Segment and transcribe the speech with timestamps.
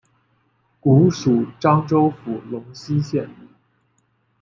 [0.79, 3.29] 古属漳州府龙溪县。